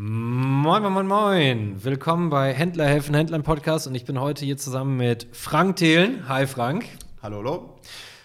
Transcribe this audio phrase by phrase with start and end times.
[0.00, 1.84] Moin, moin, moin, moin.
[1.84, 6.28] Willkommen bei Händler helfen Händlern Podcast und ich bin heute hier zusammen mit Frank Thelen.
[6.28, 6.84] Hi, Frank.
[7.20, 7.80] Hallo, hallo.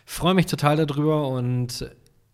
[0.05, 1.89] Freue mich total darüber und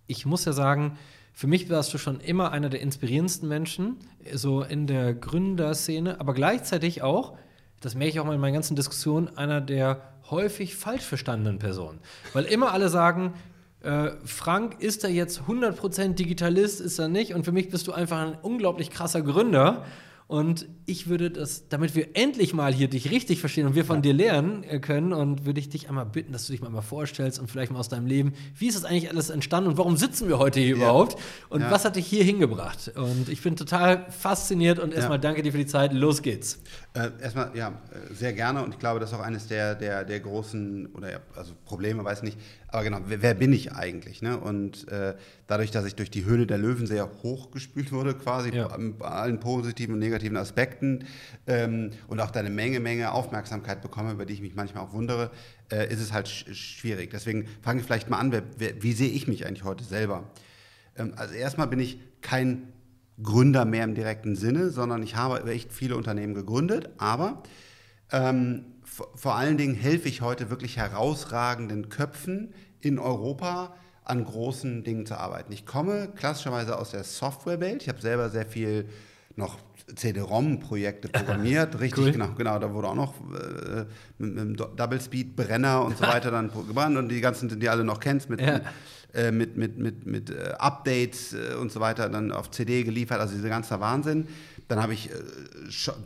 [0.07, 0.97] ich muss ja sagen,
[1.31, 3.95] für mich warst du schon immer einer der inspirierendsten Menschen,
[4.33, 7.37] so in der Gründerszene, aber gleichzeitig auch,
[7.79, 11.99] das merke ich auch mal in meinen ganzen Diskussionen, einer der häufig falsch verstandenen Personen.
[12.33, 13.35] Weil immer alle sagen,
[13.81, 17.33] äh, Frank, ist er jetzt 100% Digitalist, ist er nicht?
[17.33, 19.85] Und für mich bist du einfach ein unglaublich krasser Gründer.
[20.29, 23.95] Und ich würde das, damit wir endlich mal hier dich richtig verstehen und wir von
[23.95, 24.01] ja.
[24.01, 26.83] dir lernen äh, können, und würde ich dich einmal bitten, dass du dich mal, mal
[26.83, 29.97] vorstellst und vielleicht mal aus deinem Leben, wie ist das eigentlich alles entstanden und warum
[29.97, 30.75] sitzen wir heute hier ja.
[30.75, 31.17] überhaupt?
[31.49, 31.71] Und ja.
[31.71, 32.91] was hat dich hier hingebracht?
[32.95, 35.93] Und ich bin total fasziniert und erstmal danke dir für die Zeit.
[35.93, 36.59] Los geht's.
[36.93, 40.19] Äh, erstmal, ja, sehr gerne und ich glaube, das ist auch eines der, der, der
[40.19, 42.37] großen, oder also Probleme, weiß nicht,
[42.71, 44.21] aber genau, wer, wer bin ich eigentlich?
[44.21, 44.37] Ne?
[44.37, 45.15] Und äh,
[45.47, 48.67] dadurch, dass ich durch die Höhle der Löwen sehr hochgespült wurde, quasi ja.
[48.67, 51.05] bei allen positiven und negativen Aspekten
[51.47, 54.93] ähm, und auch da eine Menge, Menge Aufmerksamkeit bekomme, über die ich mich manchmal auch
[54.93, 55.31] wundere,
[55.71, 57.09] äh, ist es halt sch schwierig.
[57.11, 60.29] Deswegen fange ich vielleicht mal an, wer, wer, wie sehe ich mich eigentlich heute selber?
[60.95, 62.73] Ähm, also erstmal bin ich kein
[63.21, 67.43] Gründer mehr im direkten Sinne, sondern ich habe echt viele Unternehmen gegründet, aber
[68.11, 68.65] ähm,
[69.15, 75.15] vor allen Dingen helfe ich heute wirklich herausragenden Köpfen in Europa an großen Dingen zu
[75.15, 75.51] arbeiten.
[75.53, 77.83] Ich komme klassischerweise aus der Softwarewelt.
[77.83, 78.89] Ich habe selber sehr viel
[79.35, 79.57] noch
[79.95, 82.11] CD-ROM-Projekte programmiert, richtig, cool.
[82.11, 83.85] genau, genau, da wurde auch noch äh,
[84.17, 87.83] mit, mit Double Speed Brenner und so weiter dann gebrannt und die ganzen, die alle
[87.83, 88.61] noch kennst, mit, ja.
[89.13, 93.19] Äh, mit, mit, mit, mit äh, Updates äh, und so weiter dann auf CD geliefert,
[93.19, 94.27] also dieser ganze Wahnsinn.
[94.67, 95.09] Dann habe ich,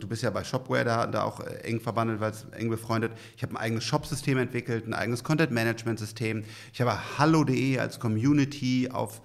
[0.00, 3.12] du bist ja bei Shopware da, da auch eng verbandelt, weil es eng befreundet.
[3.36, 6.44] Ich habe ein eigenes Shop-System entwickelt, ein eigenes Content-Management-System.
[6.72, 9.20] Ich habe Hallo.de als Community auf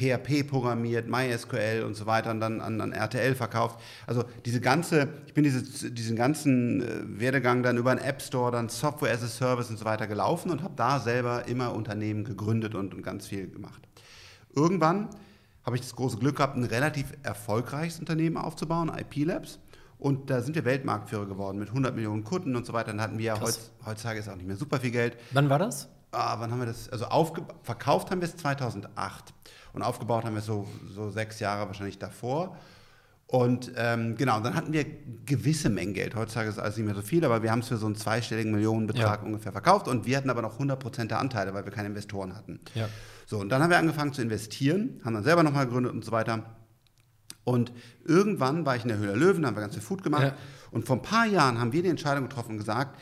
[0.00, 3.78] PHP programmiert, MySQL und so weiter und dann an, an, RTL verkauft.
[4.06, 8.50] Also diese ganze, ich bin diese, diesen ganzen äh, Werdegang dann über einen App Store,
[8.50, 12.24] dann Software as a Service und so weiter gelaufen und habe da selber immer Unternehmen
[12.24, 13.82] gegründet und, und ganz viel gemacht.
[14.54, 15.10] Irgendwann
[15.64, 19.58] habe ich das große Glück gehabt, ein relativ erfolgreiches Unternehmen aufzubauen, IP Labs.
[19.98, 22.86] Und da sind wir Weltmarktführer geworden mit 100 Millionen Kunden und so weiter.
[22.86, 25.18] Dann hatten wir ja heutz, heutzutage ist auch nicht mehr super viel Geld.
[25.32, 25.90] Wann war das?
[26.12, 26.88] Ah, wann haben wir das?
[26.88, 27.06] Also
[27.62, 29.32] verkauft haben wir es 2008
[29.72, 32.56] und aufgebaut haben wir es so, so sechs Jahre wahrscheinlich davor.
[33.30, 34.84] Und ähm, genau, dann hatten wir
[35.24, 36.16] gewisse Mengen Geld.
[36.16, 37.94] Heutzutage ist es alles nicht mehr so viel, aber wir haben es für so einen
[37.94, 39.26] zweistelligen Millionenbetrag ja.
[39.26, 42.58] ungefähr verkauft und wir hatten aber noch 100% der Anteile, weil wir keine Investoren hatten.
[42.74, 42.88] Ja.
[43.26, 46.10] So, und dann haben wir angefangen zu investieren, haben dann selber nochmal gegründet und so
[46.10, 46.42] weiter.
[47.44, 47.72] Und
[48.04, 50.24] irgendwann war ich in der Höhle Löwen, haben wir ganz viel Food gemacht.
[50.24, 50.34] Ja.
[50.72, 52.98] Und vor ein paar Jahren haben wir die Entscheidung getroffen und gesagt,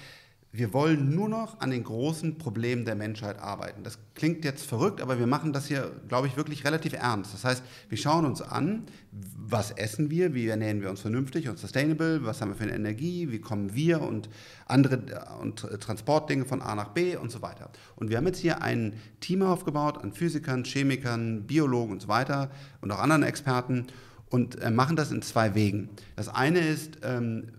[0.51, 3.83] wir wollen nur noch an den großen Problemen der Menschheit arbeiten.
[3.83, 7.35] Das klingt jetzt verrückt, aber wir machen das hier, glaube ich, wirklich relativ ernst.
[7.35, 11.59] Das heißt, wir schauen uns an, was essen wir, wie ernähren wir uns vernünftig und
[11.59, 14.31] sustainable, was haben wir für eine Energie, wie kommen wir und
[14.67, 17.71] andere äh, und Transportdinge von A nach B und so weiter.
[17.97, 22.51] Und wir haben jetzt hier ein Team aufgebaut an Physikern, Chemikern, Biologen und so weiter
[22.81, 23.87] und auch anderen Experten
[24.31, 25.91] und äh, machen das in zwei Wegen.
[26.17, 27.58] Das eine ist ähm, äh,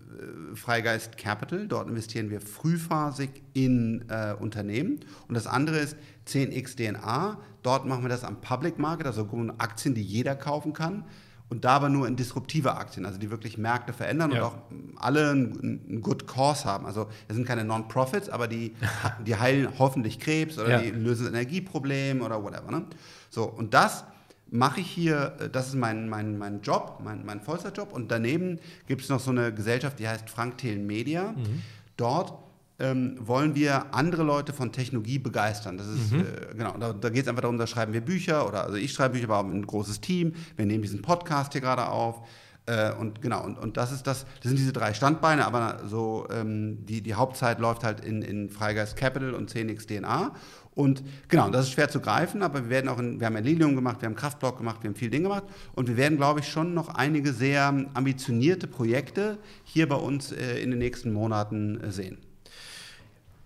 [0.54, 5.00] Freigeist Capital, dort investieren wir frühphasig in äh, Unternehmen.
[5.28, 5.96] Und das andere ist
[6.28, 9.28] 10x DNA, dort machen wir das am Public Market, also
[9.58, 11.04] Aktien, die jeder kaufen kann.
[11.48, 14.38] Und da aber nur in disruptive Aktien, also die wirklich Märkte verändern ja.
[14.38, 14.56] und auch
[14.96, 16.86] alle einen Good Cause haben.
[16.86, 18.76] Also das sind keine Non-Profits, aber die,
[19.26, 20.78] die heilen hoffentlich Krebs oder ja.
[20.78, 22.70] die lösen das Energieproblem oder whatever.
[22.70, 22.84] Ne?
[23.30, 24.04] So, und das
[24.50, 27.92] mache ich hier, äh, das ist mein, mein, mein Job, mein, mein Vollzeitjob.
[27.92, 31.32] Und daneben gibt es noch so eine Gesellschaft, die heißt Frank Thelen Media.
[31.32, 31.62] Mhm.
[31.96, 32.34] Dort
[32.78, 35.76] ähm, wollen wir andere Leute von Technologie begeistern.
[35.76, 36.20] Das ist, mhm.
[36.20, 38.92] äh, genau, da, da geht es einfach darum, da schreiben wir Bücher oder also ich
[38.92, 40.34] schreibe Bücher, aber auch ein großes Team.
[40.56, 42.26] Wir nehmen diesen Podcast hier gerade auf.
[42.66, 46.26] Äh, und genau, und, und das ist das, das sind diese drei Standbeine, aber so
[46.30, 50.34] ähm, die, die Hauptzeit läuft halt in, in Freigeist Capital und 10x DNA.
[50.80, 53.76] Und genau, das ist schwer zu greifen, aber wir werden auch in, wir haben Lilium
[53.76, 56.48] gemacht, wir haben Kraftblock gemacht, wir haben viel Dinge gemacht und wir werden, glaube ich,
[56.48, 61.92] schon noch einige sehr ambitionierte Projekte hier bei uns äh, in den nächsten Monaten äh,
[61.92, 62.16] sehen.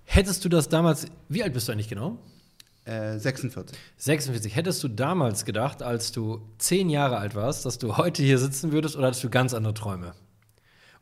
[0.04, 2.18] Hättest du das damals, wie alt bist du eigentlich genau?
[2.84, 3.76] Äh, 46.
[3.96, 4.54] 46.
[4.54, 8.70] Hättest du damals gedacht, als du zehn Jahre alt warst, dass du heute hier sitzen
[8.70, 10.14] würdest oder hattest du ganz andere Träume?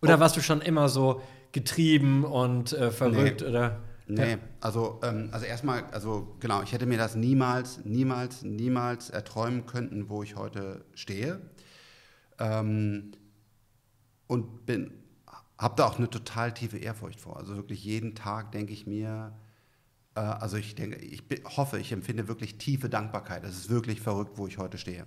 [0.01, 0.21] Oder oh.
[0.21, 1.21] warst du schon immer so
[1.53, 3.49] getrieben und äh, verrückt nee.
[3.49, 3.81] oder?
[4.07, 9.67] Nee, also, ähm, also erstmal, also genau, ich hätte mir das niemals, niemals, niemals erträumen
[9.67, 11.41] können, wo ich heute stehe.
[12.39, 13.13] Ähm,
[14.27, 14.93] und bin,
[15.59, 17.37] habe da auch eine total tiefe Ehrfurcht vor.
[17.37, 19.33] Also wirklich jeden Tag denke ich mir,
[20.15, 21.23] äh, also ich denke, ich
[21.57, 23.45] hoffe, ich empfinde wirklich tiefe Dankbarkeit.
[23.45, 25.07] Es ist wirklich verrückt, wo ich heute stehe.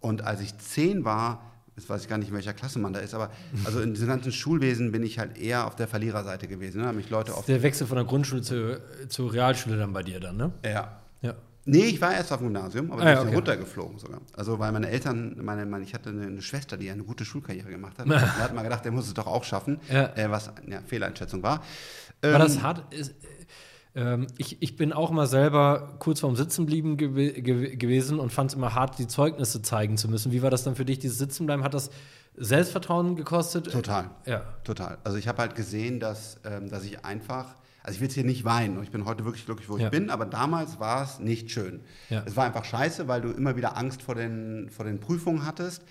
[0.00, 3.00] Und als ich zehn war, Jetzt weiß ich gar nicht, in welcher Klasse man da
[3.00, 3.30] ist, aber
[3.64, 6.80] also in diesem ganzen Schulwesen bin ich halt eher auf der Verliererseite gewesen.
[6.82, 6.86] Ne?
[6.86, 7.46] Da mich Leute auf.
[7.46, 10.52] Der Wechsel von der Grundschule zur, zur Realschule dann bei dir dann, ne?
[10.64, 11.00] Ja.
[11.22, 11.34] Ja.
[11.64, 13.50] Nee, ich war erst auf dem Gymnasium, aber Ah, dann ja, bin ich okay.
[13.50, 14.20] runtergeflogen sogar.
[14.36, 17.70] Also weil meine Eltern, meine, meine, ich hatte eine, eine Schwester, die eine gute Schulkarriere
[17.70, 18.06] gemacht hat.
[18.10, 20.14] da hat man gedacht, der muss es doch auch schaffen, Ja.
[20.16, 21.62] äh, was ja, Fehleinschätzung war.
[22.20, 22.92] War Ähm, das hart?
[22.92, 23.14] Ist,
[23.94, 27.12] ähm, ich, ich bin auch immer selber kurz vorm Sitzenblieben gew
[27.42, 30.32] gew gewesen und fand es immer hart, die Zeugnisse zeigen zu müssen.
[30.32, 31.64] Wie war das dann für dich, dieses Sitzenbleiben?
[31.64, 31.90] Hat das
[32.36, 33.70] Selbstvertrauen gekostet?
[33.70, 34.10] Total.
[34.26, 34.42] Ja.
[34.64, 34.98] Total.
[35.04, 38.24] Also ich habe halt gesehen, dass, ähm, dass ich einfach, also ich will jetzt hier
[38.24, 39.84] nicht weinen ich bin heute wirklich glücklich, wo Ja.
[39.86, 41.80] ich bin, aber damals war es nicht schön.
[42.08, 42.22] Ja.
[42.26, 45.82] Es war einfach scheiße, weil du immer wieder Angst vor den, vor den Prüfungen hattest.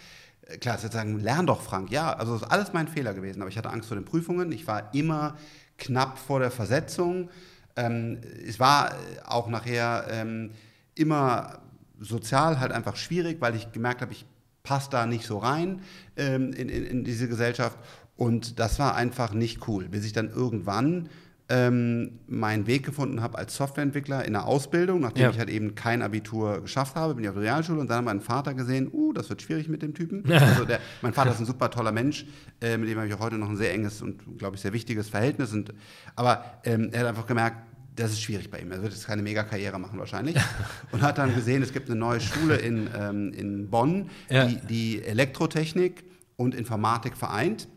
[0.47, 1.91] Äh, Klar, jetzt sagen, lern doch, Frank.
[1.91, 4.51] Ja, also das ist alles mein Fehler gewesen, aber ich hatte Angst vor den Prüfungen.
[4.51, 5.35] Ich war immer
[5.77, 7.29] knapp vor der Versetzung.
[7.75, 8.95] Ähm, es war äh,
[9.25, 10.51] auch nachher ähm,
[10.95, 11.59] immer
[11.99, 14.25] sozial halt einfach schwierig, weil ich gemerkt habe, ich
[14.63, 15.81] passe da nicht so rein
[16.17, 17.77] ähm, in, in, in diese Gesellschaft.
[18.15, 21.09] Und das war einfach nicht cool, bis ich dann irgendwann
[21.53, 25.29] ähm, meinen Weg gefunden habe als Softwareentwickler in der Ausbildung, nachdem Ja.
[25.31, 28.05] ich halt eben kein Abitur geschafft habe, bin ich auf der Realschule und dann hat
[28.05, 30.23] mein Vater gesehen, uh, das wird schwierig mit dem Typen.
[30.31, 32.25] also der, mein Vater ist ein super toller Mensch,
[32.61, 34.71] äh, mit dem habe ich auch heute noch ein sehr enges und, glaube ich, sehr
[34.71, 35.51] wichtiges Verhältnis.
[35.51, 35.73] Und,
[36.15, 37.57] aber ähm, er hat einfach gemerkt,
[37.97, 38.71] das ist schwierig bei ihm.
[38.71, 40.37] Er wird jetzt keine Mega-Karriere machen wahrscheinlich.
[40.93, 44.45] und hat dann gesehen, es gibt eine neue Schule in, ähm, in Bonn, Ja.
[44.45, 46.05] die, die Elektrotechnik
[46.37, 47.67] und Informatik vereint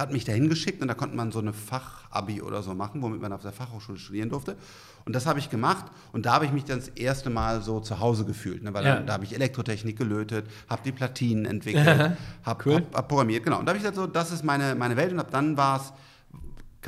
[0.00, 3.20] hat mich dahin geschickt und da konnte man so eine Fachabi oder so machen, womit
[3.20, 4.56] man auf der Fachhochschule studieren durfte.
[5.04, 7.80] Und das habe ich gemacht und da habe ich mich dann das erste Mal so
[7.80, 8.74] zu Hause gefühlt, ne?
[8.74, 8.96] weil Ja.
[8.96, 12.74] dann, da habe ich Elektrotechnik gelötet, habe die Platinen entwickelt, habe Cool.
[12.76, 13.58] hab, hab programmiert, genau.
[13.58, 15.80] Und da habe ich gesagt, so, das ist meine, meine Welt und ab dann war
[15.80, 15.92] es,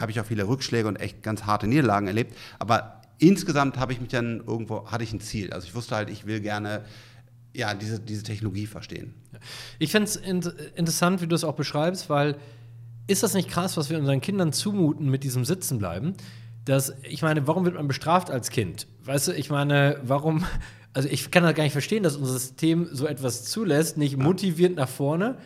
[0.00, 4.00] habe ich auch viele Rückschläge und echt ganz harte Niederlagen erlebt, aber insgesamt habe ich
[4.00, 5.52] mich dann irgendwo, hatte ich ein Ziel.
[5.52, 6.84] Also ich wusste halt, ich will gerne
[7.54, 9.14] ja, diese, diese Technologie verstehen.
[9.78, 10.42] Ich finde es in
[10.74, 12.36] interessant, wie du es auch beschreibst, weil
[13.06, 16.14] ist das nicht krass, was wir unseren Kindern zumuten mit diesem Sitzenbleiben?
[16.64, 18.86] Dass, ich meine, warum wird man bestraft als Kind?
[19.04, 20.44] Weißt du, ich meine, warum,
[20.92, 24.76] also ich kann das gar nicht verstehen, dass unser System so etwas zulässt, nicht motiviert
[24.76, 25.38] nach vorne,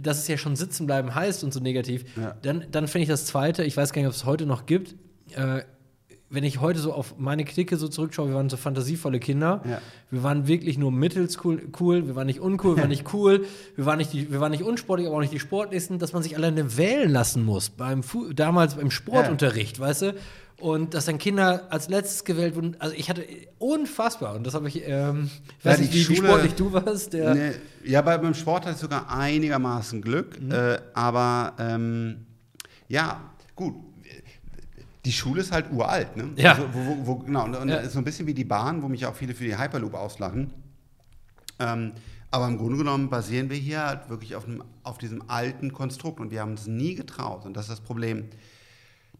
[0.00, 2.04] dass es ja schon Sitzenbleiben heißt und so negativ.
[2.16, 2.36] Ja.
[2.42, 4.96] Dann, dann finde ich das Zweite, ich weiß gar nicht, ob es heute noch gibt,
[5.34, 5.62] äh,
[6.30, 9.62] wenn ich heute so auf meine Clique so zurückschaue, wir waren so fantasievolle Kinder.
[9.68, 9.80] Ja.
[10.10, 13.46] Wir waren wirklich nur mittels cool, wir waren nicht uncool, wir waren nicht cool,
[13.76, 16.22] wir waren nicht, die, wir waren nicht unsportlich, aber auch nicht die sportlichsten, dass man
[16.22, 20.14] sich alleine wählen lassen muss, beim Fu damals beim Sportunterricht, weißt du?
[20.60, 22.74] Und dass dann Kinder als letztes gewählt wurden.
[22.80, 23.24] Also ich hatte
[23.58, 25.30] unfassbar, und das habe ich, ähm,
[25.60, 27.12] ich Ja, weiß nicht, wie, wie Schule- sportlich du warst.
[27.12, 27.50] Der, Nee,
[27.84, 30.40] ja, bei, beim Sport hatte ich sogar einigermaßen Glück.
[30.42, 30.50] Mhm.
[30.50, 32.26] Äh, aber ähm,
[32.88, 33.20] ja,
[33.54, 33.74] gut.
[35.04, 36.30] Die Schule ist halt uralt, ne?
[36.36, 36.52] Ja.
[36.52, 37.76] Also, wo, wo, wo, genau, und, und Ja.
[37.76, 39.94] das ist so ein bisschen wie die Bahn, wo mich auch viele für die Hyperloop
[39.94, 40.50] auslachen.
[41.58, 41.92] Ähm,
[42.30, 46.20] aber im Grunde genommen basieren wir hier halt wirklich auf, einem, auf diesem alten Konstrukt
[46.20, 47.46] und wir haben uns nie getraut.
[47.46, 48.28] Und das ist das Problem,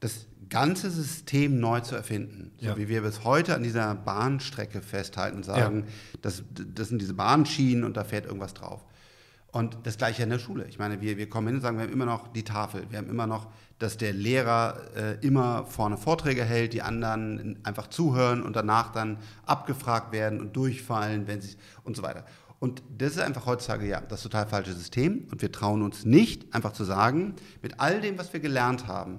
[0.01, 2.53] das ganze System neu zu erfinden.
[2.61, 2.77] So Ja.
[2.77, 5.85] wie wir bis heute an dieser Bahnstrecke festhalten und sagen,
[6.23, 6.43] das,
[6.75, 8.85] das sind diese Bahnschienen und da fährt irgendwas drauf.
[9.59, 10.67] Und das gleiche in der Schule.
[10.69, 12.87] Ich meine, wir, wir kommen hin und sagen, wir haben immer noch die Tafel.
[12.91, 13.49] Wir haben immer noch,
[13.81, 19.19] dass der Lehrer äh, immer vorne Vorträge hält, die anderen einfach zuhören und danach dann
[19.47, 22.25] abgefragt werden und durchfallen, wenn sie und so weiter.
[22.61, 25.27] Und das ist einfach heutzutage ja das total falsche System.
[25.33, 29.19] Und wir trauen uns nicht, einfach zu sagen, mit all dem, was wir gelernt haben,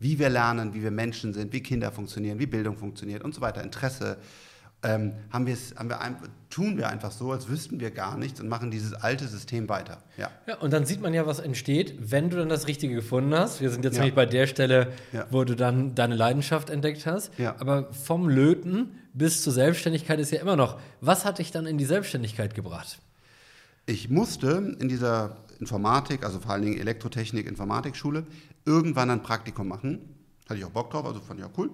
[0.00, 3.40] wie wir lernen, wie wir Menschen sind, wie Kinder funktionieren, wie Bildung funktioniert und so
[3.40, 4.18] weiter, Interesse,
[4.82, 6.16] ähm, haben haben wir ein,
[6.50, 10.02] tun wir einfach so, als wüssten wir gar nichts und machen dieses alte System weiter.
[10.16, 10.30] Ja.
[10.46, 13.60] Ja, und dann sieht man ja, was entsteht, wenn du dann das Richtige gefunden hast.
[13.60, 14.00] Wir sind jetzt Ja.
[14.02, 15.26] nämlich bei der Stelle, Ja.
[15.30, 17.36] wo du dann deine Leidenschaft entdeckt hast.
[17.38, 17.56] Ja.
[17.58, 20.78] Aber vom Löten bis zur Selbstständigkeit ist ja immer noch.
[21.00, 22.98] Was hat dich dann in die Selbstständigkeit gebracht?
[23.86, 28.26] Ich musste in dieser Informatik, also vor allen Dingen Elektrotechnik, Informatikschule,
[28.64, 30.14] irgendwann ein Praktikum machen.
[30.48, 31.70] Hatte ich auch Bock drauf, also fand ich auch cool.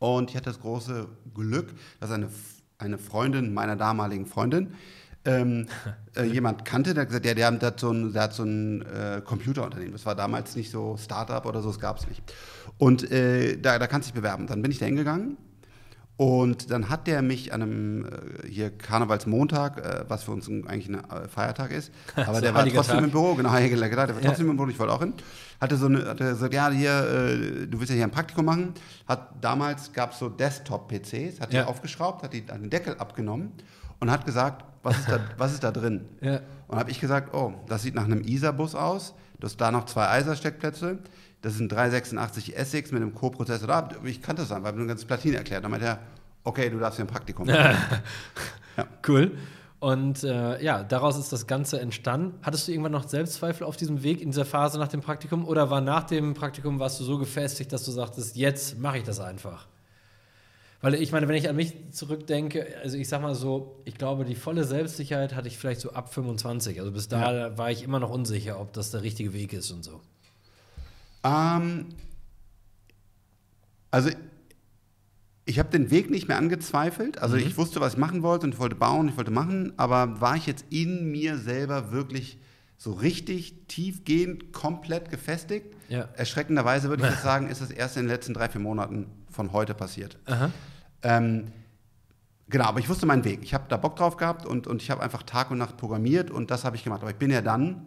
[0.00, 2.28] Und ich hatte das große Glück, dass eine,
[2.78, 4.74] eine Freundin meiner damaligen Freundin
[5.24, 5.66] ähm,
[6.16, 8.42] äh, jemand kannte, der hat gesagt, ja, der, der hat so ein, der hat so
[8.42, 9.92] ein äh, Computerunternehmen.
[9.92, 12.22] Das war damals nicht so Startup oder so, das gab es nicht.
[12.78, 14.46] Und äh, da, da kannst du dich bewerben.
[14.46, 15.36] Dann bin ich da hingegangen
[16.20, 20.88] und dann hat der mich an einem äh, hier Karnevalsmontag, äh, was für uns eigentlich
[20.90, 23.04] ein äh, Feiertag ist, aber der war trotzdem Tag.
[23.04, 23.88] im Büro, genau, Tag, der war
[24.22, 24.28] Ja.
[24.28, 25.14] trotzdem im Büro, ich wollte auch hin.
[25.62, 28.74] Hatte so eine, hatte gesagt, ja, hier, äh, du willst ja hier ein Praktikum machen.
[29.08, 31.64] Hat damals gab es so Desktop-PCs, hat die Ja.
[31.66, 33.52] aufgeschraubt, hat die, hat den Deckel abgenommen
[33.98, 36.06] und hat gesagt, was ist da, was ist da drin?
[36.20, 36.40] Ja.
[36.68, 39.14] Und habe ich gesagt, oh, das sieht nach einem ISA-Bus aus.
[39.40, 40.98] Du hast da noch zwei ISA-Steckplätze.
[41.42, 43.66] Das ein 386 SX mit einem Co-Prozessor.
[43.66, 45.64] Da, ich kannte das einfach, habe eine ganze Platine erklärt.
[45.64, 45.98] Dann meinte er,
[46.44, 47.76] okay, du darfst hier ein Praktikum machen.
[49.06, 49.36] Cool.
[49.80, 52.34] Und äh, ja, daraus ist das Ganze entstanden.
[52.42, 55.70] Hattest du irgendwann noch Selbstzweifel auf diesem Weg in dieser Phase nach dem Praktikum oder
[55.70, 59.20] war nach dem Praktikum warst du so gefestigt, dass du sagtest, jetzt mache ich das
[59.20, 59.66] einfach?
[60.82, 64.24] Weil ich meine, wenn ich an mich zurückdenke, also ich sag mal so, ich glaube,
[64.24, 66.80] die volle Selbstsicherheit hatte ich vielleicht so ab 25.
[66.80, 67.58] Also bis da ja.
[67.58, 70.00] war ich immer noch unsicher, ob das der richtige Weg ist und so.
[71.22, 71.86] Ähm,
[73.90, 74.08] also
[75.44, 77.18] ich habe den Weg nicht mehr angezweifelt.
[77.18, 77.42] Also mhm.
[77.42, 80.36] ich wusste, was ich machen wollte und ich wollte bauen, ich wollte machen, aber war
[80.36, 82.38] ich jetzt in mir selber wirklich
[82.78, 85.74] so richtig tiefgehend, komplett gefestigt?
[85.90, 86.08] Ja.
[86.14, 89.74] Erschreckenderweise würde ich sagen, ist das erst in den letzten drei, vier Monaten von heute
[89.74, 90.18] passiert.
[91.02, 91.52] Ähm,
[92.48, 93.40] genau, aber ich wusste meinen Weg.
[93.42, 96.30] Ich habe da Bock drauf gehabt und, und ich habe einfach Tag und Nacht programmiert
[96.30, 97.02] und das habe ich gemacht.
[97.02, 97.86] Aber ich bin ja dann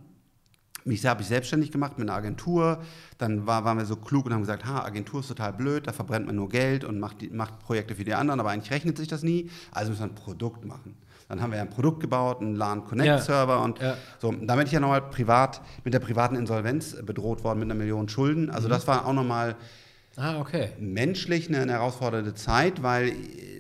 [0.86, 2.80] mich habe ich selbstständig gemacht mit einer Agentur.
[3.18, 5.94] Dann war, waren wir so klug und haben gesagt, ha, Agentur ist total blöd, da
[5.94, 8.98] verbrennt man nur Geld und macht, die, macht Projekte für die anderen, aber eigentlich rechnet
[8.98, 9.50] sich das nie.
[9.72, 10.98] Also müssen wir ein Produkt machen.
[11.30, 13.64] Dann haben wir ein Produkt gebaut, einen LAN Connect Server ja.
[13.64, 13.96] und ja.
[14.20, 14.32] so.
[14.32, 18.10] Da bin ich ja nochmal privat mit der privaten Insolvenz bedroht worden mit einer Million
[18.10, 18.50] Schulden.
[18.50, 18.72] Also mhm.
[18.72, 19.56] das war auch nochmal
[20.18, 20.70] ah, okay.
[20.80, 23.14] menschlich eine, eine herausfordernde Zeit, weil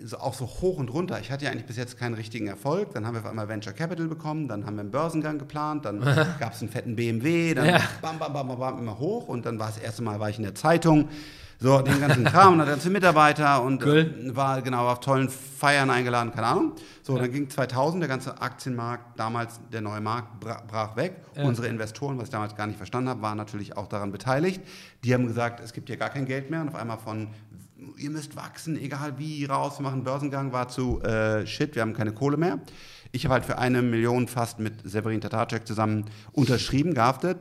[0.03, 1.19] so, auch so hoch und runter.
[1.19, 2.93] Ich hatte ja eigentlich bis jetzt keinen richtigen Erfolg.
[2.93, 6.01] Dann haben wir auf einmal Venture Capital bekommen, dann haben wir einen Börsengang geplant, dann
[6.39, 7.81] gab es einen fetten BMW, dann ja.
[8.01, 10.37] bam, bam, bam, bam, bam, immer hoch und dann war das erste Mal war ich
[10.37, 11.09] in der Zeitung.
[11.63, 14.31] So, den ganzen Kram und dann ganze Mitarbeiter und cool.
[14.35, 16.73] war genau auf tollen Feiern eingeladen, keine Ahnung.
[17.03, 17.21] So, ja.
[17.21, 21.21] dann ging 2000, der ganze Aktienmarkt, damals der neue Markt, brach weg.
[21.37, 21.45] Ja.
[21.45, 24.61] Unsere Investoren, was ich damals gar nicht verstanden habe, waren natürlich auch daran beteiligt.
[25.05, 27.29] Die haben gesagt, es gibt hier gar kein Geld mehr und auf einmal von
[27.97, 31.93] ihr müsst wachsen, egal wie, raus, wir machen Börsengang, war zu äh, shit, wir haben
[31.93, 32.59] keine Kohle mehr.
[33.13, 37.37] Ich habe halt für eine Million fast mit Severin Tatarczyk zusammen unterschrieben, gehaftet.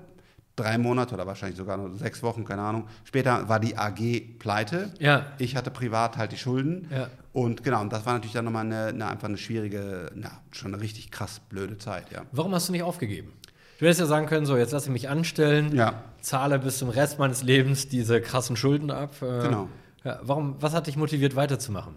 [0.54, 2.87] Drei Monate oder wahrscheinlich sogar nur sechs Wochen, keine Ahnung.
[3.04, 4.92] Später war die AG pleite.
[4.99, 5.26] Ja.
[5.38, 6.88] Ich hatte privat halt die Schulden.
[6.90, 7.09] Ja.
[7.32, 10.75] Und genau, und das war natürlich dann nochmal eine, eine, einfach eine schwierige, na, schon
[10.75, 12.23] eine richtig krass blöde Zeit, ja.
[12.32, 13.32] Warum hast du nicht aufgegeben?
[13.78, 16.04] Du hättest ja sagen können, so, jetzt lasse ich mich anstellen, ja.
[16.21, 19.14] zahle bis zum Rest meines Lebens diese krassen Schulden ab.
[19.23, 19.68] Äh, genau.
[20.04, 21.94] Ja, warum, was hat dich motiviert, weiterzumachen?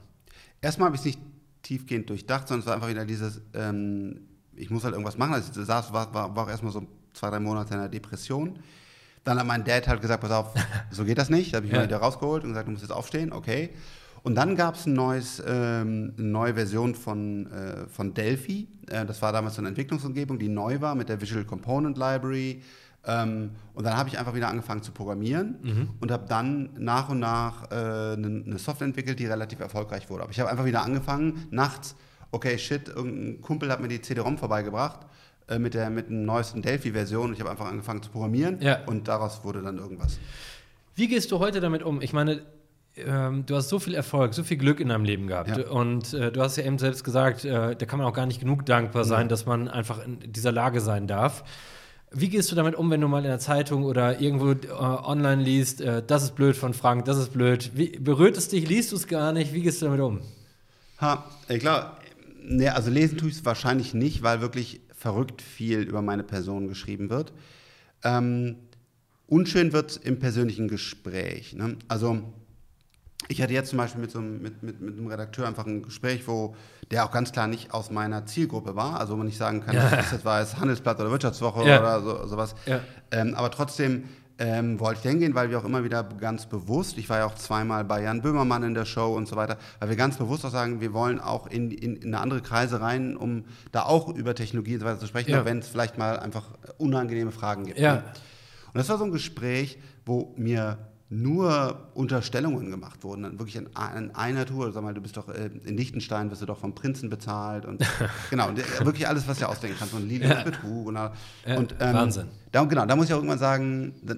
[0.62, 1.20] Erstmal habe ich es nicht
[1.62, 4.22] tiefgehend durchdacht, sondern es war einfach wieder dieses, ähm,
[4.56, 5.34] ich muss halt irgendwas machen.
[5.34, 8.60] Also ich saß, war, war, war auch erstmal so zwei, drei Monate in einer Depression.
[9.24, 10.54] Dann hat mein Dad halt gesagt, pass auf,
[10.92, 11.54] so geht das nicht.
[11.54, 11.80] Da habe ich ja.
[11.80, 13.72] mich wieder rausgeholt und gesagt, du musst jetzt aufstehen, okay.
[14.24, 18.68] Und dann gab es ein ähm, eine neue Version von, äh, von Delphi.
[18.90, 22.62] Äh, das war damals so eine Entwicklungsumgebung, die neu war mit der Visual Component Library
[23.08, 25.90] ähm, und dann habe ich einfach wieder angefangen zu programmieren mhm.
[26.00, 30.24] und habe dann nach und nach äh, eine, eine, Software entwickelt, die relativ erfolgreich wurde.
[30.24, 31.96] Aber ich habe einfach wieder angefangen, nachts,
[32.32, 35.06] okay, shit, irgendein Kumpel hat mir die CD-ROM vorbeigebracht
[35.48, 37.34] äh, mit der mit der neuesten Delphi-Version.
[37.34, 38.84] Ich habe einfach angefangen zu programmieren ja.
[38.86, 40.20] und daraus wurde dann irgendwas.
[40.96, 42.02] Wie gehst du heute damit um?
[42.02, 42.42] Ich meine,
[42.98, 45.58] ähm, du hast so viel Erfolg, so viel Glück in deinem Leben gehabt.
[45.58, 45.68] Ja.
[45.68, 48.40] Und äh, du hast ja eben selbst gesagt, äh, da kann man auch gar nicht
[48.40, 49.30] genug dankbar sein, mhm.
[49.30, 51.44] dass man einfach in dieser Lage sein darf.
[52.12, 55.44] Wie gehst du damit um, wenn du mal in der Zeitung oder irgendwo äh, online
[55.44, 57.72] liest, äh, das ist blöd von Frank, das ist blöd?
[57.74, 59.54] Wie, berührt es dich, liest du es gar nicht?
[59.54, 60.22] Wie gehst du damit um?
[61.02, 61.92] Ha, glaube,
[62.42, 66.68] ne, also lesen tue ich es wahrscheinlich nicht, weil wirklich verrückt viel über meine Person
[66.68, 67.32] geschrieben wird.
[68.04, 68.56] Ähm,
[69.28, 71.54] unschön wird es im persönlichen Gespräch.
[71.54, 71.78] Ne?
[71.88, 72.24] Also
[73.28, 75.84] ich hatte jetzt zum Beispiel mit, so einem, mit, mit, mit einem Redakteur einfach ein
[75.84, 76.56] Gespräch, wo
[76.90, 79.00] der auch ganz klar nicht aus meiner Zielgruppe war.
[79.00, 79.90] Also wo man nicht sagen kann, ja.
[80.12, 81.80] das war jetzt Handelsblatt oder Wirtschaftswoche ja.
[81.80, 82.56] oder so, sowas.
[82.66, 82.80] Ja.
[83.12, 84.06] Ähm, aber trotzdem
[84.38, 87.36] ähm, wollte ich hingehen, weil wir auch immer wieder ganz bewusst, ich war ja auch
[87.36, 90.52] zweimal bei Jan Böhmermann in der Show und so weiter, weil wir ganz bewusst auch
[90.52, 94.36] sagen, wir wollen auch in, in, in eine andere Kreise rein, um da auch über
[94.36, 95.46] Technologie und so weiter zu sprechen, ja.
[95.46, 96.44] wenn es vielleicht mal einfach
[96.78, 97.80] unangenehme Fragen gibt.
[97.80, 97.96] Ja.
[97.96, 98.04] Ne?
[98.68, 100.78] Und das war so ein Gespräch, wo mir
[101.10, 105.30] nur Unterstellungen gemacht wurden, dann wirklich in, in, einer Tour, sag mal, du bist doch
[105.30, 107.84] äh, in Liechtenstein, wirst du doch vom Prinzen bezahlt und
[108.32, 110.44] genau, und wirklich alles, was du ausdenken kannst, und Liebe ja.
[110.44, 112.28] Betrug und, und ähm, Wahnsinn.
[112.52, 114.16] Da, genau, da muss ich auch irgendwann sagen, äh,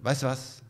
[0.00, 0.62] weißt du was?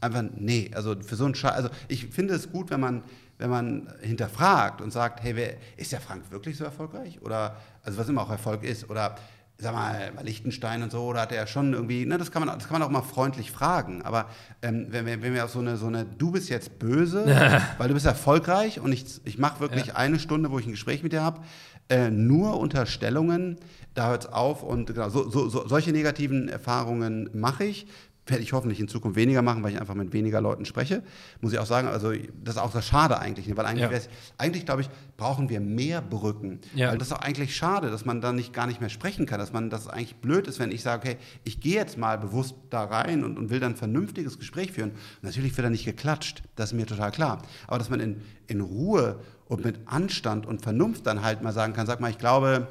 [0.00, 3.02] Einfach nee, also für so einen Scheiß, also ich finde es gut, wenn man
[3.38, 7.22] wenn man hinterfragt und sagt, hey, wer, ist der Frank wirklich so erfolgreich?
[7.22, 9.14] Oder, also was immer auch Erfolg ist, oder
[9.60, 12.56] sag mal, bei Liechtenstein und so, da hat er schon irgendwie, ne, das kann man,
[12.56, 14.02] das kann man auch mal freundlich fragen.
[14.02, 14.26] Aber
[14.62, 17.26] ähm, wenn, wir, wenn wir auf so eine, so eine, du bist jetzt böse,
[17.78, 19.96] weil du bist erfolgreich und ich, ich mache wirklich ja.
[19.96, 21.40] eine Stunde, wo ich ein Gespräch mit dir habe,
[21.88, 23.56] äh, nur Unterstellungen,
[23.94, 27.88] da hört es auf und genau, so, so, so, solche negativen Erfahrungen mache ich.
[28.30, 31.02] Werde ich hoffentlich in Zukunft weniger machen, weil ich einfach mit weniger Leuten spreche.
[31.40, 32.12] Muss ich auch sagen, also
[32.44, 33.56] das ist auch das Schade eigentlich, ne?
[33.56, 34.08] weil eigentlich, Ja.
[34.38, 36.60] eigentlich glaube ich, brauchen wir mehr Brücken.
[36.74, 36.90] Ja.
[36.90, 39.38] Weil das ist auch eigentlich schade, dass man dann nicht, gar nicht mehr sprechen kann,
[39.38, 42.54] dass man das eigentlich blöd ist, wenn ich sage, okay, ich gehe jetzt mal bewusst
[42.70, 44.92] da rein und, und will dann ein vernünftiges Gespräch führen.
[45.22, 47.42] Natürlich wird da nicht geklatscht, das ist mir total klar.
[47.66, 51.72] Aber dass man in, in Ruhe und mit Anstand und Vernunft dann halt mal sagen
[51.72, 52.68] kann, sag mal, ich glaube,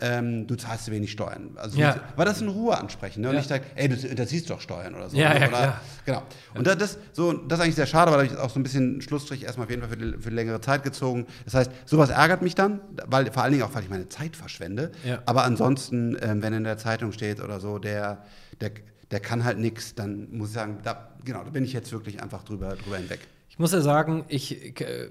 [0.00, 1.50] ähm, du zahlst zu wenig Steuern.
[1.56, 1.88] Also Ja.
[1.94, 3.28] nicht- aber das in Ruhe ansprechen ne?
[3.28, 3.40] und Ja.
[3.40, 5.16] nicht sagen, ey, du unterziehst doch Steuern oder so.
[5.16, 5.40] Ja, ne?
[5.40, 5.80] ja, oder, klar.
[6.06, 6.22] Genau.
[6.54, 8.58] Und da- das, so, das ist eigentlich sehr schade, weil da habe ich auch so
[8.58, 11.26] ein bisschen Schlussstrich erstmal auf jeden Fall für, die, für die längere Zeit gezogen.
[11.44, 14.36] Das heißt, sowas ärgert mich dann, weil vor allen Dingen auch, weil ich meine Zeit
[14.36, 14.90] verschwende.
[15.04, 15.22] Ja.
[15.26, 18.24] Aber ansonsten, ähm, wenn in der Zeitung steht oder so, der,
[18.60, 18.70] der,
[19.10, 22.22] der kann halt nichts, dann muss ich sagen, da, genau, da bin ich jetzt wirklich
[22.22, 23.20] einfach drüber, drüber hinweg.
[23.48, 25.08] Ich muss ja sagen, ich äh,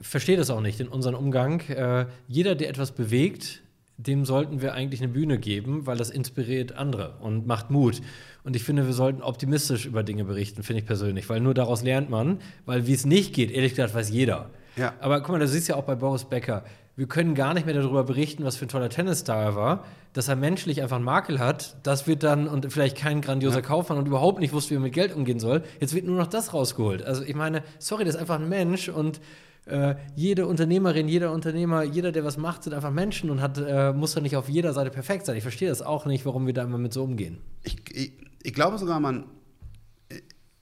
[0.00, 1.60] verstehe das auch nicht in unserem Umgang.
[1.68, 3.61] Äh, jeder, der etwas bewegt,
[3.96, 8.00] dem sollten wir eigentlich eine Bühne geben, weil das inspiriert andere und macht Mut.
[8.44, 11.82] Und ich finde, wir sollten optimistisch über Dinge berichten, finde ich persönlich, weil nur daraus
[11.82, 14.50] lernt man, weil wie es nicht geht, ehrlich gesagt, weiß jeder.
[14.76, 14.94] Ja.
[15.00, 17.74] Aber guck mal, du siehst ja auch bei Boris Becker, wir können gar nicht mehr
[17.74, 21.38] darüber berichten, was für ein toller Tennisstar er war, dass er menschlich einfach einen Makel
[21.38, 21.76] hat.
[21.84, 24.92] Das wird dann und vielleicht kein grandioser Kaufmann und überhaupt nicht wusste, wie er mit
[24.92, 25.62] Geld umgehen soll.
[25.80, 27.02] Jetzt wird nur noch das rausgeholt.
[27.02, 29.20] Also ich meine, sorry, das ist einfach ein Mensch und
[29.66, 33.92] äh, jede Unternehmerin, jeder Unternehmer, jeder, der was macht, sind einfach Menschen und hat, äh,
[33.92, 35.36] muss dann nicht auf jeder Seite perfekt sein.
[35.36, 37.38] Ich verstehe das auch nicht, warum wir da immer mit so umgehen.
[37.62, 39.24] Ich, ich, ich glaube sogar, man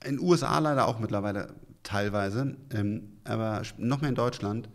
[0.05, 4.69] in den USA leider auch mittlerweile teilweise, ähm, aber noch mehr in Deutschland,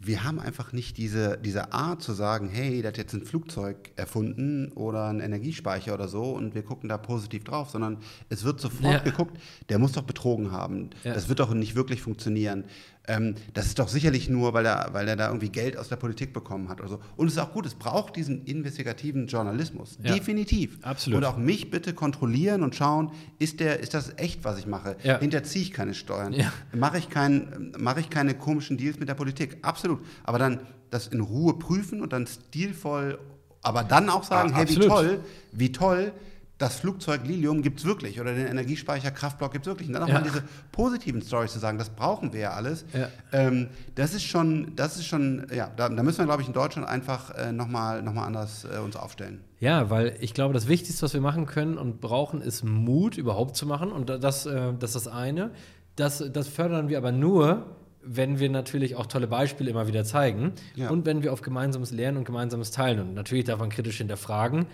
[0.00, 3.90] wir haben einfach nicht diese, diese Art zu sagen, hey, der hat jetzt ein Flugzeug
[3.96, 8.60] erfunden oder einen Energiespeicher oder so und wir gucken da positiv drauf, sondern es wird
[8.60, 8.98] sofort Ja.
[9.00, 9.38] geguckt,
[9.68, 10.90] der muss doch betrogen haben.
[11.02, 11.14] Ja.
[11.14, 12.64] Das wird doch nicht wirklich funktionieren.
[13.08, 15.96] Ähm, das ist doch sicherlich nur, weil er, weil er da irgendwie Geld aus der
[15.96, 17.00] Politik bekommen hat oder so.
[17.16, 19.98] Und es ist auch gut, es braucht diesen investigativen Journalismus.
[20.02, 20.14] Ja.
[20.14, 20.78] Definitiv.
[20.82, 21.18] Absolut.
[21.18, 24.96] Und auch mich bitte kontrollieren und schauen, ist, der, ist das echt, was ich mache?
[25.02, 25.18] Ja.
[25.18, 26.32] Hinterziehe ich keine Steuern?
[26.34, 26.52] Ja.
[26.72, 29.58] Mache ich, kein, mache ich keine komischen Deals mit der Politik?
[29.62, 30.00] Absolut.
[30.24, 30.60] Aber dann
[30.90, 33.18] das in Ruhe prüfen und dann stilvoll,
[33.62, 35.20] aber dann auch sagen, Ah, hey, wie toll,
[35.52, 36.12] wie toll,
[36.58, 39.86] das Flugzeug Lilium gibt es wirklich oder den Energiespeicher Kraftblock gibt es wirklich.
[39.88, 40.14] Und dann auch Ja.
[40.14, 42.84] mal diese positiven Stories zu sagen, das brauchen wir ja alles.
[42.92, 43.08] Ja.
[43.32, 46.54] Ähm, das ist schon, das ist schon, ja, da, da müssen wir, glaube ich, in
[46.54, 49.40] Deutschland einfach äh, nochmal noch mal anders äh, uns aufstellen.
[49.60, 53.56] Ja, weil ich glaube, das Wichtigste, was wir machen können und brauchen, ist Mut überhaupt
[53.56, 53.92] zu machen.
[53.92, 55.52] Und das, äh, das ist das eine.
[55.94, 57.66] Das, das fördern wir aber nur,
[58.02, 60.90] wenn wir natürlich auch tolle Beispiele immer wieder zeigen Ja.
[60.90, 63.00] und wenn wir auf gemeinsames Lernen und gemeinsames Teilen.
[63.00, 64.66] Und natürlich darf man kritisch hinterfragen.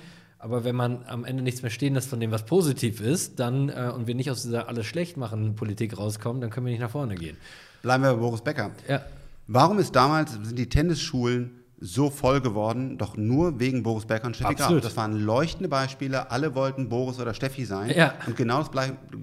[0.44, 3.70] Aber wenn man am Ende nichts mehr stehen lässt von dem, was positiv ist, dann
[3.70, 6.82] äh, und wir nicht aus dieser alles schlecht machen Politik rauskommen, dann können wir nicht
[6.82, 7.38] nach vorne gehen.
[7.80, 8.70] Bleiben wir bei Boris Becker.
[8.86, 9.00] Ja,
[9.46, 12.98] Warum ist damals, sind die Tennisschulen so voll geworden?
[12.98, 14.82] Doch nur wegen Boris Becker und Steffi Graf.
[14.82, 16.30] Das waren leuchtende Beispiele.
[16.30, 17.90] Alle wollten Boris oder Steffi sein.
[17.96, 18.12] Ja.
[18.26, 18.70] Und genau das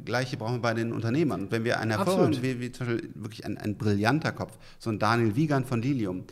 [0.06, 1.44] Gleiche brauchen wir bei den Unternehmern.
[1.44, 2.60] Und wenn wir einen hervorragenden, Absolut.
[2.60, 6.24] wie, wie zum Beispiel wirklich ein, ein brillanter Kopf, so ein Daniel Wiegand von Lilium,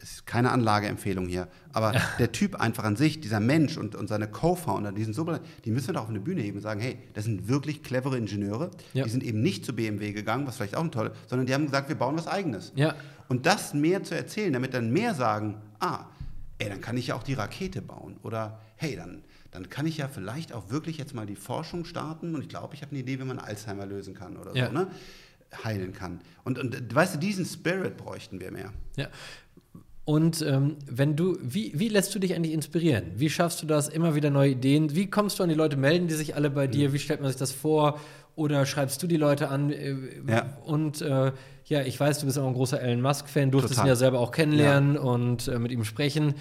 [0.00, 4.28] ist keine Anlageempfehlung hier, aber der Typ einfach an sich, dieser Mensch und, und seine
[4.28, 5.24] Co-Founder, die sind so,
[5.64, 8.16] die müssen wir doch auf eine Bühne heben und sagen, hey, das sind wirklich clevere
[8.16, 9.04] Ingenieure, Ja.
[9.04, 11.66] die sind eben nicht zu BMW gegangen, was vielleicht auch ein toll, sondern die haben
[11.66, 12.72] gesagt, wir bauen was Eigenes.
[12.76, 12.94] Ja.
[13.28, 16.06] Und das mehr zu erzählen, damit dann mehr sagen, ah,
[16.58, 18.16] ey, dann kann ich ja auch die Rakete bauen.
[18.22, 22.34] Oder hey, dann, dann kann ich ja vielleicht auch wirklich jetzt mal die Forschung starten
[22.34, 24.66] und ich glaube, ich habe eine Idee, wie man Alzheimer lösen kann oder Ja.
[24.68, 24.86] so, ne?
[25.64, 26.20] Heilen kann.
[26.44, 28.70] Und, und weißt du, diesen Spirit bräuchten wir mehr.
[28.96, 29.08] Ja.
[30.08, 33.12] Und ähm, wenn du, wie, wie lässt du dich eigentlich inspirieren?
[33.16, 34.94] Wie schaffst du das, immer wieder neue Ideen?
[34.94, 36.94] Wie kommst du an die Leute, melden die sich alle bei dir?
[36.94, 38.00] Wie stellt man sich das vor?
[38.34, 39.70] Oder schreibst du die Leute an?
[39.70, 40.46] Äh, Ja.
[40.64, 41.32] Und äh,
[41.66, 43.84] ja, ich weiß, du bist auch ein großer Elon Musk-Fan, durftest Total.
[43.84, 46.36] ihn ja selber auch kennenlernen und äh, mit ihm sprechen.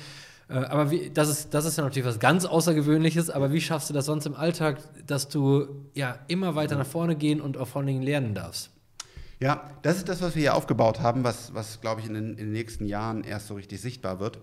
[0.47, 3.89] Äh, aber wie, das, ist, das ist ja natürlich was ganz Außergewöhnliches, aber wie schaffst
[3.89, 7.67] du das sonst im Alltag, dass du ja immer weiter nach vorne gehen und auch
[7.67, 8.71] vor allen Dingen lernen darfst?
[9.39, 12.29] Ja, das ist das, was wir hier aufgebaut haben, was, was glaube ich, in den,
[12.31, 14.39] in den nächsten Jahren erst so richtig sichtbar wird.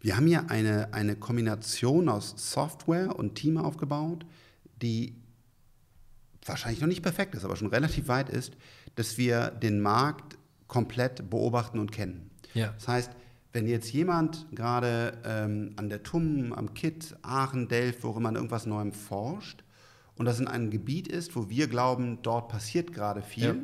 [0.00, 4.26] Wir haben hier eine, eine Kombination aus Software und Team aufgebaut,
[4.82, 5.14] die
[6.44, 8.54] wahrscheinlich noch nicht perfekt ist, aber schon relativ weit ist,
[8.96, 12.30] dass wir den Markt komplett beobachten und kennen.
[12.52, 12.72] Ja.
[12.74, 13.12] Das heißt,
[13.52, 18.36] wenn jetzt jemand gerade ähm, an der TUM, am KIT, Aachen, Delft, wo immer an
[18.36, 19.63] irgendwas Neuem forscht
[20.16, 23.54] und das in einem Gebiet ist, wo wir glauben, dort passiert gerade viel, Ja.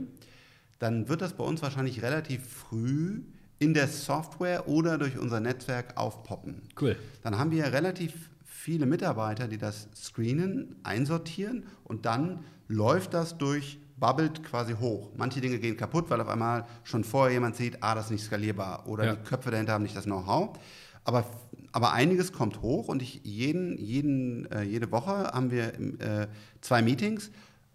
[0.79, 3.23] dann wird das bei uns wahrscheinlich relativ früh
[3.59, 6.63] in der Software oder durch unser Netzwerk aufpoppen.
[6.81, 6.97] Cool.
[7.23, 13.79] Dann haben wir relativ viele Mitarbeiter, die das screenen, einsortieren und dann läuft das durch,
[13.99, 15.11] bubbelt quasi hoch.
[15.17, 18.25] Manche Dinge gehen kaputt, weil auf einmal schon vorher jemand sieht, ah, das ist nicht
[18.25, 19.15] skalierbar oder Ja.
[19.17, 20.59] die Köpfe dahinter haben nicht das Know-how.
[21.05, 21.27] Aber
[21.73, 26.27] aber einiges kommt hoch und ich jeden, jeden, äh, jede Woche haben wir äh,
[26.61, 27.31] zwei Meetings,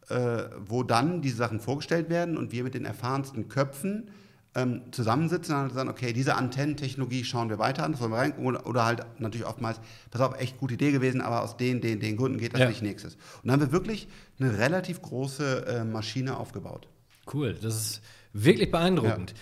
[0.09, 4.09] äh, wo dann diese Sachen vorgestellt werden und wir mit den erfahrensten Köpfen
[4.55, 8.37] ähm, zusammensitzen und sagen, okay, diese Antennentechnologie schauen wir weiter an, das wollen wir rein,
[8.37, 9.79] oder, oder, halt natürlich oftmals,
[10.11, 12.69] pass auf, echt gute Idee gewesen, aber aus den, den, den Gründen geht das ja.
[12.69, 13.15] nicht nächstes.
[13.15, 14.07] Und dann haben wir wirklich
[14.39, 16.87] eine relativ große äh, Maschine aufgebaut.
[17.31, 19.33] Cool, das ist wirklich beeindruckend.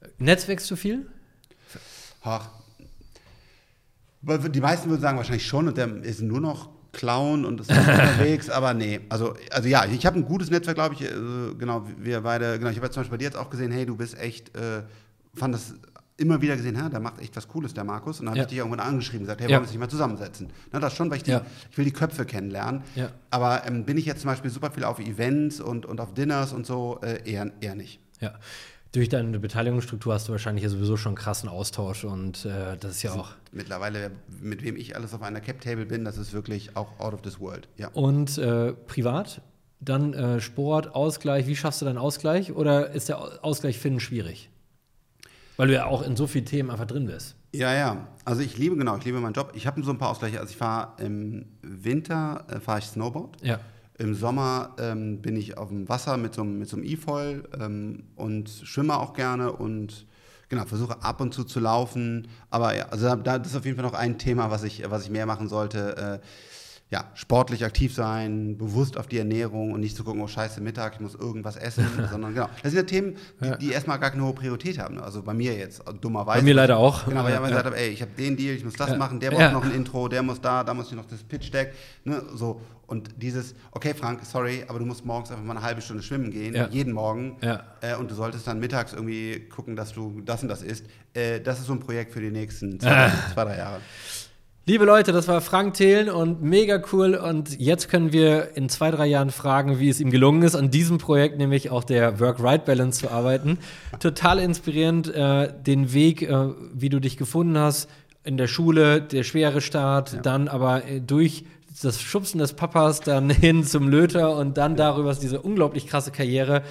[0.00, 0.08] Ja.
[0.18, 1.06] Netzwerkst du viel?
[2.22, 2.50] Ach,
[4.20, 8.50] die meisten würden sagen wahrscheinlich schon und der ist nur noch Clown und ist unterwegs,
[8.50, 9.00] aber nee.
[9.08, 11.06] Also, also ja, ich habe ein gutes Netzwerk, glaube ich.
[11.06, 13.70] Also, genau, wir beide, genau, ich habe jetzt zum Beispiel bei dir jetzt auch gesehen,
[13.70, 14.82] hey, du bist echt, äh,
[15.34, 15.74] fand das
[16.16, 18.18] immer wieder gesehen, ha, der macht echt was Cooles, der Markus.
[18.18, 18.40] Und dann ja.
[18.40, 19.56] habe ich dich irgendwann angeschrieben und gesagt, hey, ja.
[19.56, 20.48] wollen wir uns nicht mal zusammensetzen?
[20.72, 21.42] Na, das schon, weil ich, die, ja.
[21.70, 22.82] ich will die Köpfe kennenlernen.
[22.96, 23.10] Ja.
[23.30, 26.52] Aber ähm, bin ich jetzt zum Beispiel super viel auf Events und, und auf Dinners
[26.52, 28.00] und so, äh, eher, eher nicht.
[28.20, 28.34] Ja
[28.92, 32.92] durch deine Beteiligungsstruktur hast du wahrscheinlich ja sowieso schon einen krassen Austausch und äh, das
[32.92, 33.30] ist ja auch.
[33.52, 37.22] Mittlerweile, mit wem ich alles auf einer Cap-Table bin, das ist wirklich auch out of
[37.22, 37.68] this world.
[37.76, 37.88] Ja.
[37.88, 39.42] Und äh, privat?
[39.80, 41.46] Dann äh, Sport, Ausgleich.
[41.46, 42.52] Wie schaffst du deinen Ausgleich?
[42.52, 44.50] Oder ist der Ausgleich finden schwierig?
[45.56, 47.36] Weil du ja auch in so vielen Themen einfach drin bist.
[47.52, 48.08] Ja, ja.
[48.24, 49.52] Also ich liebe, genau, ich liebe meinen Job.
[49.54, 50.40] Ich habe so ein paar Ausgleiche.
[50.40, 53.36] Also ich fahre im Winter, äh, fahre ich Snowboard.
[53.42, 53.60] Ja.
[53.98, 58.04] Im Sommer ähm, bin ich auf dem Wasser mit so, mit so einem E-Foil ähm,
[58.14, 60.06] und schwimme auch gerne und
[60.48, 62.28] genau, versuche ab und zu zu laufen.
[62.48, 65.02] Aber ja, also da, das ist auf jeden Fall noch ein Thema, was ich, was
[65.02, 66.20] ich mehr machen sollte.
[66.22, 66.26] Äh,
[66.90, 70.94] ja, sportlich aktiv sein, bewusst auf die Ernährung und nicht zu gucken, oh scheiße, Mittag,
[70.94, 72.48] ich muss irgendwas essen, sondern genau.
[72.62, 74.98] Das sind ja Themen, die, die, erstmal gar keine hohe Priorität haben.
[74.98, 76.38] Also bei mir jetzt, dummerweise.
[76.38, 77.04] Bei mir leider auch.
[77.04, 77.50] Genau, weil ich aber ja.
[77.50, 78.96] gesagt habe, ey, ich habe den Deal, ich muss das ja.
[78.96, 79.52] machen, der braucht ja.
[79.52, 81.74] noch ein Intro, der muss da, da muss ich noch das Pitch-Deck.
[82.04, 82.60] Ne, so.
[82.86, 86.30] Und dieses, okay, Frank, sorry, aber du musst morgens einfach mal eine halbe Stunde schwimmen
[86.30, 87.36] gehen, jeden Morgen.
[87.42, 90.86] Äh, und du solltest dann mittags irgendwie gucken, dass du das und das isst.
[91.12, 93.80] Äh, das ist so ein Projekt für die nächsten zwei, zwei drei Jahre.
[94.68, 97.14] Liebe Leute, das war Frank Thelen und mega cool.
[97.14, 100.70] Und jetzt können wir in zwei, drei Jahren fragen, wie es ihm gelungen ist, an
[100.70, 103.56] diesem Projekt, nämlich auch der Work-Right-Balance zu arbeiten.
[103.98, 107.88] Total inspirierend, äh, den Weg, äh, wie du dich gefunden hast
[108.24, 110.20] in der Schule, der schwere Start, ja.
[110.20, 111.46] dann aber äh, durch
[111.82, 116.62] das Schubsen des Papas dann hin zum Löter und dann darüber diese unglaublich krasse Karriere.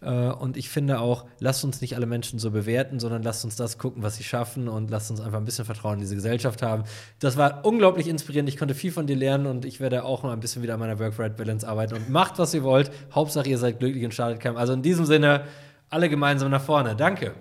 [0.00, 3.56] Äh, und ich finde auch, lasst uns nicht alle Menschen so bewerten, sondern lasst uns
[3.56, 6.62] das gucken, was sie schaffen und lasst uns einfach ein bisschen Vertrauen in diese Gesellschaft
[6.62, 6.84] haben.
[7.18, 8.48] Das war unglaublich inspirierend.
[8.48, 10.80] Ich konnte viel von dir lernen und ich werde auch mal ein bisschen wieder an
[10.80, 11.94] meiner Work-Right-Balance arbeiten.
[11.94, 12.90] Und macht, was ihr wollt.
[13.14, 14.56] Hauptsache, ihr seid glücklich und startet kein.
[14.56, 15.44] Also in diesem Sinne,
[15.90, 16.96] alle gemeinsam nach vorne.
[16.96, 17.34] Danke.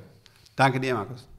[0.55, 1.32] Danke dir, Markus.